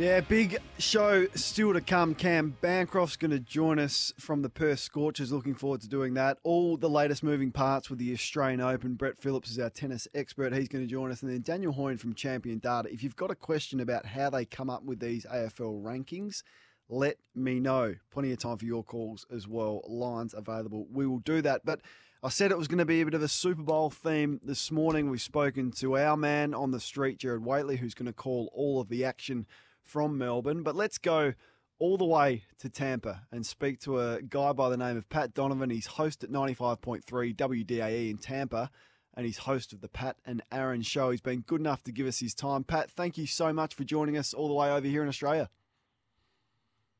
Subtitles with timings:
[0.00, 2.14] Yeah, big show still to come.
[2.14, 5.30] Cam Bancroft's going to join us from the Perth Scorchers.
[5.30, 6.38] Looking forward to doing that.
[6.42, 8.94] All the latest moving parts with the Australian Open.
[8.94, 10.54] Brett Phillips is our tennis expert.
[10.54, 11.20] He's going to join us.
[11.20, 12.88] And then Daniel Hoyne from Champion Data.
[12.90, 16.44] If you've got a question about how they come up with these AFL rankings,
[16.88, 17.94] let me know.
[18.10, 19.82] Plenty of time for your calls as well.
[19.86, 20.86] Lines available.
[20.90, 21.66] We will do that.
[21.66, 21.82] But
[22.22, 24.70] I said it was going to be a bit of a Super Bowl theme this
[24.70, 25.10] morning.
[25.10, 28.80] We've spoken to our man on the street, Gerard Whateley, who's going to call all
[28.80, 29.44] of the action
[29.90, 30.62] from Melbourne.
[30.62, 31.34] But let's go
[31.78, 35.34] all the way to Tampa and speak to a guy by the name of Pat
[35.34, 35.70] Donovan.
[35.70, 37.02] He's host at 95.3
[37.34, 38.70] WDAE in Tampa
[39.14, 41.10] and he's host of the Pat and Aaron show.
[41.10, 42.62] He's been good enough to give us his time.
[42.62, 45.48] Pat, thank you so much for joining us all the way over here in Australia.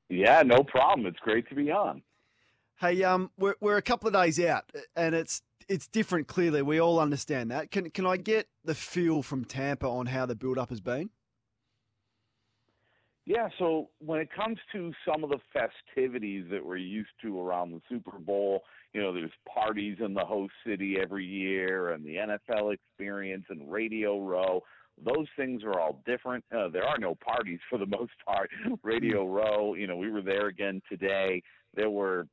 [0.09, 1.07] Yeah, no problem.
[1.07, 2.03] It's great to be on.
[2.81, 4.65] Hey, um, we're, we're a couple of days out,
[4.97, 6.27] and it's it's different.
[6.27, 7.71] Clearly, we all understand that.
[7.71, 11.11] Can can I get the feel from Tampa on how the build up has been?
[13.27, 17.71] Yeah, so when it comes to some of the festivities that we're used to around
[17.71, 18.63] the Super Bowl,
[18.93, 23.71] you know, there's parties in the host city every year and the NFL experience and
[23.71, 24.63] Radio Row.
[25.05, 26.45] Those things are all different.
[26.55, 28.51] Uh, there are no parties for the most part.
[28.83, 31.43] Radio Row, you know, we were there again today.
[31.75, 32.27] There were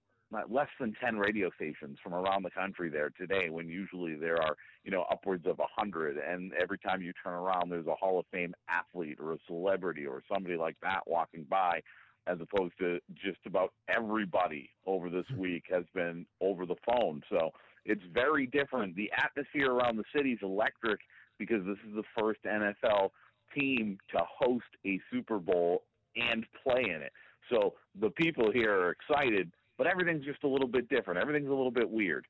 [0.49, 4.55] less than 10 radio stations from around the country there today when usually there are
[4.83, 8.19] you know upwards of a 100 and every time you turn around there's a hall
[8.19, 11.81] of fame athlete or a celebrity or somebody like that walking by
[12.27, 15.39] as opposed to just about everybody over this hmm.
[15.39, 17.21] week has been over the phone.
[17.29, 17.51] So
[17.85, 18.95] it's very different.
[18.95, 20.99] The atmosphere around the city is electric
[21.39, 23.09] because this is the first NFL
[23.57, 25.83] team to host a Super Bowl
[26.15, 27.13] and play in it.
[27.49, 31.19] So the people here are excited but everything's just a little bit different.
[31.19, 32.25] Everything's a little bit weird.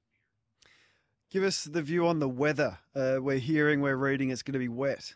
[1.30, 2.78] Give us the view on the weather.
[2.96, 5.14] Uh, we're hearing, we're reading it's going to be wet.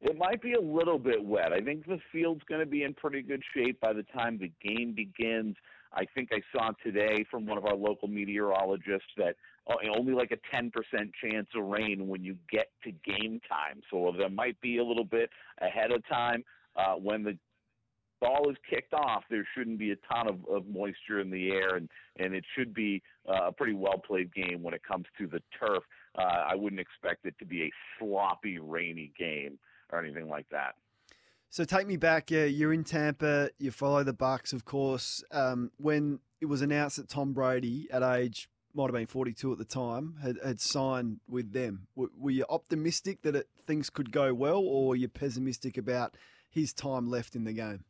[0.00, 1.52] It might be a little bit wet.
[1.52, 4.52] I think the field's going to be in pretty good shape by the time the
[4.62, 5.56] game begins.
[5.92, 9.36] I think I saw today from one of our local meteorologists that
[9.96, 10.70] only like a 10%
[11.22, 13.80] chance of rain when you get to game time.
[13.90, 16.44] So there might be a little bit ahead of time
[16.76, 17.38] uh, when the
[18.24, 21.76] ball is kicked off, there shouldn't be a ton of, of moisture in the air,
[21.76, 25.26] and and it should be uh, a pretty well played game when it comes to
[25.26, 25.82] the turf.
[26.18, 29.58] Uh, I wouldn't expect it to be a sloppy, rainy game
[29.92, 30.76] or anything like that.
[31.50, 32.30] So take me back.
[32.30, 33.50] Yeah, you're in Tampa.
[33.58, 35.22] You follow the Bucks, of course.
[35.30, 39.58] Um, when it was announced that Tom Brady, at age might have been 42 at
[39.58, 41.86] the time, had, had signed with them.
[41.94, 46.16] Were you optimistic that it, things could go well, or were you pessimistic about
[46.50, 47.84] his time left in the game?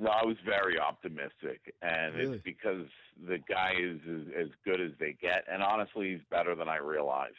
[0.00, 2.36] No, I was very optimistic, and really?
[2.36, 2.86] it's because
[3.28, 6.78] the guy is as, as good as they get, and honestly, he's better than I
[6.78, 7.36] realized.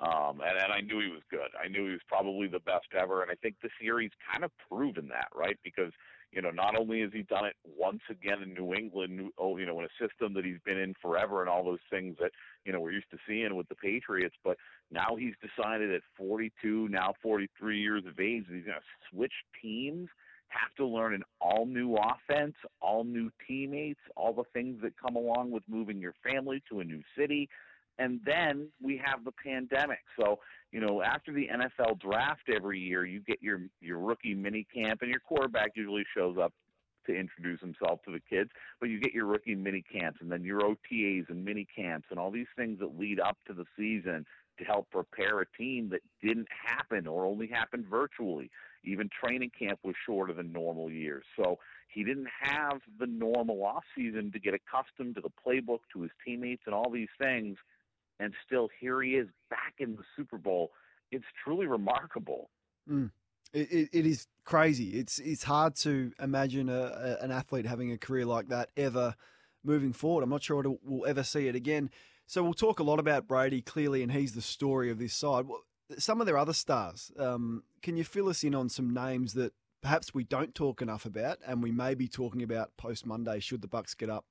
[0.00, 1.48] Um, and, and I knew he was good.
[1.58, 4.44] I knew he was probably the best ever, and I think this year he's kind
[4.44, 5.56] of proven that, right?
[5.64, 5.92] Because
[6.34, 9.66] you know, not only has he done it once again in New England, oh, you
[9.66, 12.32] know, in a system that he's been in forever, and all those things that
[12.64, 14.56] you know we're used to seeing with the Patriots, but
[14.90, 19.32] now he's decided at 42, now 43 years of age, that he's going to switch
[19.62, 20.08] teams
[20.54, 25.16] have to learn an all new offense, all new teammates, all the things that come
[25.16, 27.48] along with moving your family to a new city.
[27.98, 30.00] And then we have the pandemic.
[30.18, 30.40] So,
[30.72, 35.02] you know, after the NFL draft every year, you get your your rookie mini camp
[35.02, 36.52] and your quarterback usually shows up
[37.06, 38.50] to introduce himself to the kids,
[38.80, 42.18] but you get your rookie mini camps and then your OTAs and mini camps and
[42.18, 44.24] all these things that lead up to the season
[44.58, 48.50] to help prepare a team that didn't happen or only happened virtually.
[48.84, 51.24] Even training camp was shorter than normal years.
[51.36, 51.58] So
[51.88, 56.10] he didn't have the normal off season to get accustomed to the playbook, to his
[56.24, 57.56] teammates, and all these things.
[58.20, 60.70] And still, here he is back in the Super Bowl.
[61.10, 62.50] It's truly remarkable.
[62.90, 63.10] Mm.
[63.52, 64.98] It, it, it is crazy.
[64.98, 69.14] It's it's hard to imagine a, a, an athlete having a career like that ever
[69.62, 70.22] moving forward.
[70.22, 71.90] I'm not sure we'll ever see it again.
[72.26, 75.44] So we'll talk a lot about Brady clearly, and he's the story of this side.
[75.98, 77.12] Some of their other stars.
[77.18, 79.52] Um, can you fill us in on some names that
[79.82, 83.62] perhaps we don't talk enough about, and we may be talking about post Monday should
[83.62, 84.24] the Bucks get up?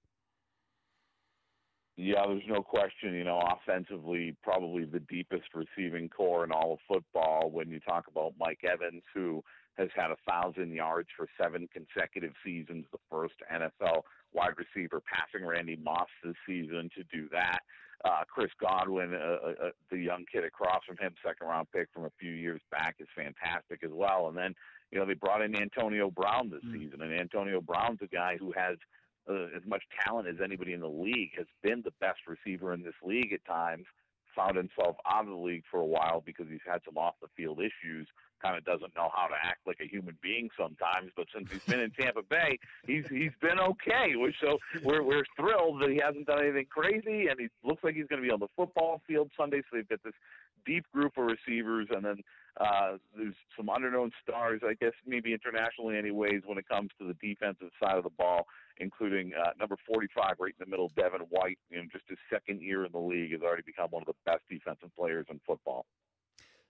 [1.95, 3.13] Yeah, there's no question.
[3.13, 7.51] You know, offensively, probably the deepest receiving corps in all of football.
[7.51, 9.43] When you talk about Mike Evans, who
[9.77, 14.01] has had a thousand yards for seven consecutive seasons, the first NFL
[14.33, 17.59] wide receiver passing Randy Moss this season to do that.
[18.03, 21.87] Uh, Chris Godwin, uh, uh, uh, the young kid across from him, second round pick
[21.93, 24.27] from a few years back, is fantastic as well.
[24.27, 24.53] And then,
[24.91, 26.73] you know, they brought in Antonio Brown this mm.
[26.73, 28.77] season, and Antonio Brown's a guy who has
[29.29, 32.83] uh, as much talent as anybody in the league, has been the best receiver in
[32.83, 33.85] this league at times,
[34.35, 37.27] found himself out of the league for a while because he's had some off the
[37.35, 38.07] field issues,
[38.41, 41.11] kind of doesn't know how to act like a human being sometimes.
[41.15, 44.13] But since he's been in Tampa Bay, he's he's been okay.
[44.41, 48.07] So we're we're thrilled that he hasn't done anything crazy, and he looks like he's
[48.07, 49.61] going to be on the football field Sunday.
[49.61, 50.13] So they've got this
[50.65, 52.17] deep group of receivers, and then
[52.59, 57.15] uh, there's some unknown stars, I guess, maybe internationally, anyways, when it comes to the
[57.15, 58.45] defensive side of the ball,
[58.77, 61.57] including uh, number 45 right in the middle, Devin White.
[61.71, 64.43] Know, just his second year in the league, has already become one of the best
[64.49, 65.85] defensive players in football.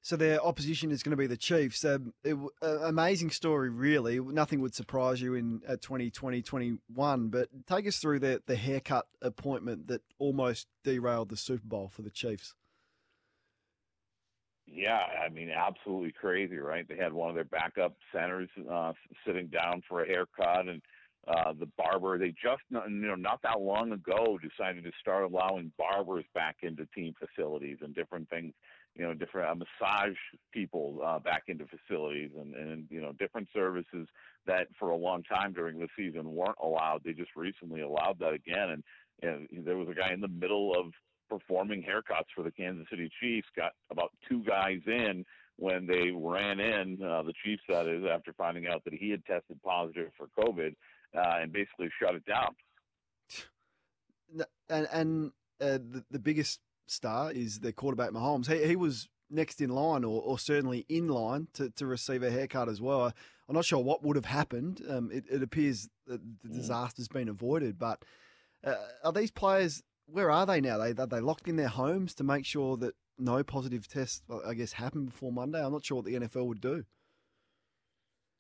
[0.02, 1.86] So their opposition is going to be the Chiefs.
[1.86, 4.20] Um, it, uh, amazing story, really.
[4.20, 7.30] Nothing would surprise you in uh, 2020, 21.
[7.30, 12.02] But take us through the, the haircut appointment that almost derailed the Super Bowl for
[12.02, 12.54] the Chiefs.
[14.66, 16.88] Yeah, I mean, absolutely crazy, right?
[16.88, 18.94] They had one of their backup centers uh,
[19.26, 20.82] sitting down for a haircut, and
[21.28, 22.18] uh, the barber.
[22.18, 26.86] They just, you know, not that long ago, decided to start allowing barbers back into
[26.96, 28.54] team facilities and different things.
[28.96, 30.18] You know, different uh, massage
[30.54, 34.08] people uh, back into facilities, and and you know, different services
[34.46, 37.02] that for a long time during the season weren't allowed.
[37.04, 38.84] They just recently allowed that again, and
[39.22, 40.94] and there was a guy in the middle of
[41.38, 43.48] performing haircuts for the Kansas City Chiefs.
[43.56, 45.26] Got about two guys in
[45.58, 47.64] when they ran in uh, the Chiefs.
[47.70, 50.76] That is after finding out that he had tested positive for COVID,
[51.16, 52.56] uh, and basically shut it down.
[54.70, 55.32] And and
[55.62, 58.48] uh, the the biggest star is the quarterback Mahomes.
[58.48, 62.30] He he was next in line, or, or certainly in line to, to receive a
[62.30, 63.12] haircut as well.
[63.50, 64.82] I'm not sure what would have happened.
[64.88, 66.54] Um, it, it appears that the mm.
[66.54, 68.04] disaster's been avoided, but
[68.64, 70.78] uh, are these players where are they now?
[70.78, 74.54] They are they locked in their homes to make sure that no positive tests, I
[74.54, 75.64] guess, happen before Monday.
[75.64, 76.84] I'm not sure what the NFL would do.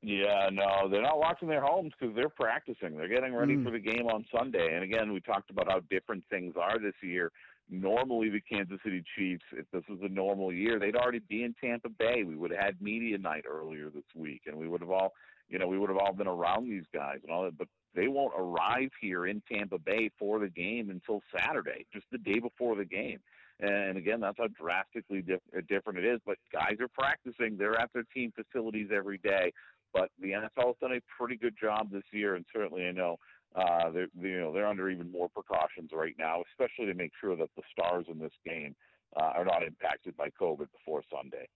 [0.01, 2.97] Yeah, no, they're not locked in their homes because they're practicing.
[2.97, 3.63] They're getting ready mm.
[3.63, 4.75] for the game on Sunday.
[4.75, 7.31] And again, we talked about how different things are this year.
[7.69, 11.55] Normally, the Kansas City Chiefs, if this was a normal year, they'd already be in
[11.63, 12.23] Tampa Bay.
[12.27, 15.13] We would have had media night earlier this week, and we would have all,
[15.49, 17.57] you know, we would have all been around these guys and all that.
[17.57, 22.17] But they won't arrive here in Tampa Bay for the game until Saturday, just the
[22.17, 23.19] day before the game.
[23.59, 26.19] And again, that's how drastically diff- uh, different it is.
[26.25, 29.53] But guys are practicing; they're at their team facilities every day.
[29.93, 33.17] But the NFL has done a pretty good job this year, and certainly I know
[33.55, 37.35] uh, they're you know they're under even more precautions right now, especially to make sure
[37.35, 38.75] that the stars in this game
[39.15, 41.47] uh, are not impacted by COVID before Sunday.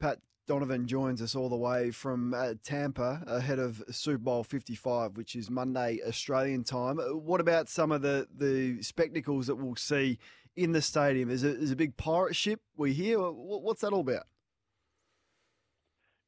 [0.00, 5.16] Pat Donovan joins us all the way from uh, Tampa ahead of Super Bowl 55,
[5.16, 6.98] which is Monday Australian time.
[6.98, 10.18] Uh, what about some of the, the spectacles that we'll see
[10.56, 11.30] in the stadium?
[11.30, 13.18] Is is a big pirate ship we hear?
[13.18, 14.24] What's that all about?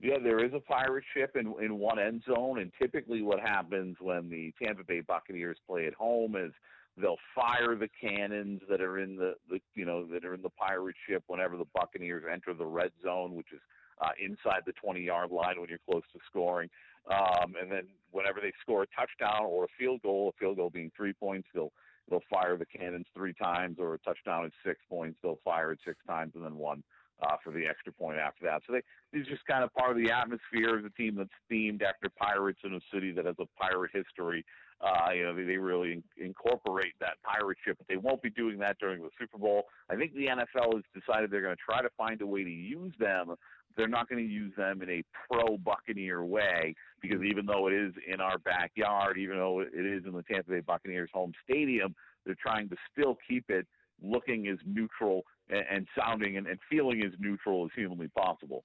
[0.01, 3.97] Yeah, there is a pirate ship in in one end zone, and typically what happens
[4.01, 6.53] when the Tampa Bay Buccaneers play at home is
[6.97, 10.51] they'll fire the cannons that are in the, the you know that are in the
[10.51, 13.61] pirate ship whenever the Buccaneers enter the red zone, which is
[14.01, 16.69] uh, inside the 20 yard line when you're close to scoring.
[17.11, 17.83] Um, and then
[18.13, 21.49] whenever they score a touchdown or a field goal, a field goal being three points,
[21.55, 21.73] they'll
[22.09, 25.79] they'll fire the cannons three times, or a touchdown is six points, they'll fire it
[25.85, 26.83] six times, and then one
[27.23, 28.63] uh, for the extra point after that.
[28.67, 28.83] So they,
[29.13, 32.61] it's just kind of part of the atmosphere of a team that's themed after pirates
[32.65, 34.45] in a city that has a pirate history.
[34.81, 38.31] Uh, you know, they, they really in, incorporate that pirate ship, but they won't be
[38.31, 39.65] doing that during the Super Bowl.
[39.91, 42.51] I think the NFL has decided they're going to try to find a way to
[42.51, 43.35] use them.
[43.77, 47.75] They're not going to use them in a pro Buccaneer way because even though it
[47.75, 51.95] is in our backyard, even though it is in the Tampa Bay Buccaneers home stadium,
[52.25, 53.67] they're trying to still keep it
[54.03, 58.65] looking as neutral and, and sounding and, and, feeling as neutral as humanly possible.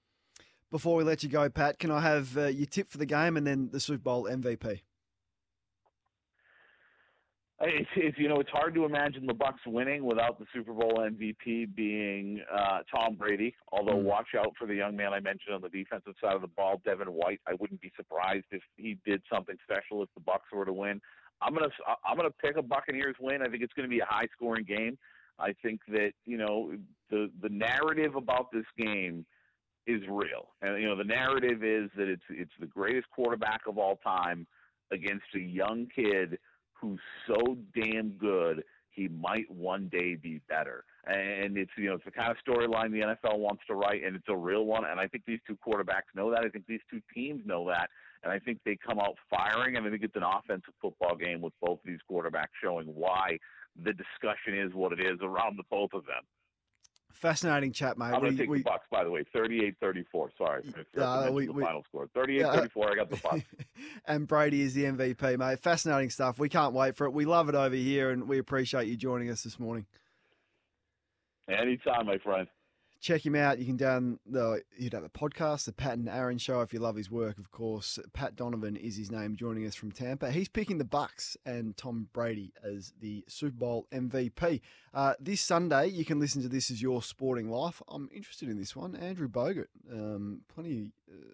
[0.72, 3.38] Before we let you go, Pat, can I have uh, your tip for the game
[3.38, 4.81] and then the Super Bowl MVP?
[7.62, 10.97] It's, it's, you know it's hard to imagine the Bucks winning without the Super Bowl
[11.00, 13.55] MVP being uh, Tom Brady.
[13.71, 14.03] Although mm.
[14.03, 16.81] watch out for the young man I mentioned on the defensive side of the ball,
[16.83, 17.39] Devin White.
[17.47, 21.00] I wouldn't be surprised if he did something special if the Bucks were to win.
[21.41, 21.69] I'm gonna
[22.05, 23.41] I'm gonna pick a Buccaneers win.
[23.41, 24.97] I think it's going to be a high scoring game.
[25.39, 26.74] I think that you know
[27.09, 29.25] the the narrative about this game
[29.88, 30.50] is real.
[30.62, 34.45] And you know, the narrative is that it's it's the greatest quarterback of all time
[34.91, 36.38] against a young kid
[36.79, 38.63] who's so damn good
[38.96, 40.86] he might one day be better.
[41.05, 44.15] And it's you know it's the kind of storyline the NFL wants to write, and
[44.15, 44.86] it's a real one.
[44.86, 46.44] And I think these two quarterbacks know that.
[46.44, 47.89] I think these two teams know that,
[48.24, 49.75] and I think they come out firing.
[49.75, 53.38] And I think it's an offensive football game with both these quarterbacks showing why
[53.84, 56.24] the discussion is what it is around the both of them.
[57.15, 58.07] Fascinating chat, mate.
[58.13, 60.29] I'm going to take we, the Bucks, by the way, 38-34.
[60.38, 60.63] Sorry,
[60.98, 62.07] uh, we, the we, final score.
[62.15, 63.43] 38-34, I got the Bucks.
[64.05, 65.60] and Brady is the MVP, mate.
[65.60, 66.39] Fascinating stuff.
[66.39, 67.13] We can't wait for it.
[67.13, 69.86] We love it over here, and we appreciate you joining us this morning.
[71.48, 72.48] Anytime, my friend
[73.00, 73.60] check him out.
[73.60, 76.80] You can down the he'd have a podcast, the Pat and Aaron Show, if you
[76.80, 78.00] love his work, of course.
[78.14, 80.32] Pat Donovan is his name, joining us from Tampa.
[80.32, 84.62] He's picking the Bucks and Tom Brady as the Super Bowl MVP.
[84.94, 87.82] Uh, this Sunday, you can listen to this as your sporting life.
[87.88, 88.96] I'm interested in this one.
[88.96, 90.92] Andrew Bogut, um, plenty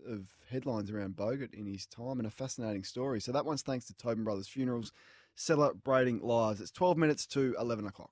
[0.08, 3.22] of headlines around Bogut in his time, and a fascinating story.
[3.22, 4.92] So that one's thanks to Tobin Brothers Funerals,
[5.36, 6.60] celebrating lives.
[6.60, 8.12] It's 12 minutes to 11 o'clock.